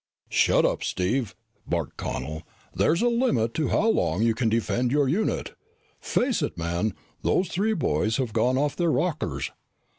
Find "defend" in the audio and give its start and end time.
4.49-4.91